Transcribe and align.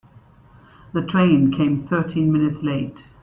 The 0.93 1.03
train 1.03 1.51
came 1.51 1.77
thirteen 1.77 2.31
minutes 2.33 2.63
late. 2.63 3.05